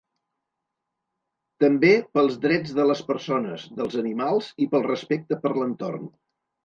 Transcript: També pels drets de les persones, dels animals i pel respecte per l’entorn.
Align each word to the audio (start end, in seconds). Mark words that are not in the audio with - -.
També 1.63 1.91
pels 2.17 2.39
drets 2.47 2.73
de 2.79 2.87
les 2.93 3.03
persones, 3.11 3.67
dels 3.81 3.99
animals 4.05 4.49
i 4.67 4.69
pel 4.73 4.87
respecte 4.89 5.39
per 5.45 5.57
l’entorn. 5.59 6.15